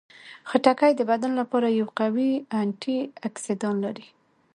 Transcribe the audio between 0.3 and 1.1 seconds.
خټکی د